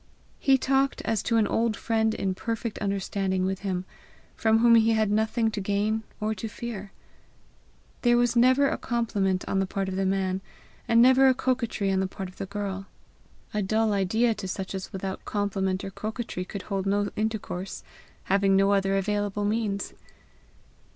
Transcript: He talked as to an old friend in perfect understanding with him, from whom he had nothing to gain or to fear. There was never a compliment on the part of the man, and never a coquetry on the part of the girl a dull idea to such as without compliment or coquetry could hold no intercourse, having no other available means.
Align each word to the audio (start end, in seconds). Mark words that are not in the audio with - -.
He 0.39 0.57
talked 0.57 1.03
as 1.03 1.21
to 1.21 1.37
an 1.37 1.45
old 1.45 1.77
friend 1.77 2.15
in 2.15 2.33
perfect 2.33 2.79
understanding 2.79 3.45
with 3.45 3.59
him, 3.59 3.85
from 4.35 4.57
whom 4.57 4.73
he 4.73 4.93
had 4.93 5.11
nothing 5.11 5.51
to 5.51 5.61
gain 5.61 6.01
or 6.19 6.33
to 6.33 6.47
fear. 6.47 6.91
There 8.01 8.17
was 8.17 8.35
never 8.35 8.67
a 8.67 8.79
compliment 8.79 9.45
on 9.47 9.59
the 9.59 9.67
part 9.67 9.87
of 9.89 9.95
the 9.95 10.07
man, 10.07 10.41
and 10.87 11.03
never 11.03 11.27
a 11.27 11.35
coquetry 11.35 11.91
on 11.91 11.99
the 11.99 12.07
part 12.07 12.29
of 12.29 12.37
the 12.37 12.47
girl 12.47 12.87
a 13.53 13.61
dull 13.61 13.93
idea 13.93 14.33
to 14.33 14.47
such 14.47 14.73
as 14.73 14.91
without 14.91 15.23
compliment 15.23 15.83
or 15.85 15.91
coquetry 15.91 16.45
could 16.45 16.63
hold 16.63 16.87
no 16.87 17.11
intercourse, 17.15 17.83
having 18.23 18.55
no 18.55 18.71
other 18.71 18.97
available 18.97 19.45
means. 19.45 19.93